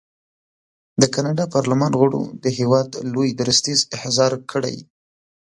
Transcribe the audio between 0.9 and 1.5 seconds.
د کاناډا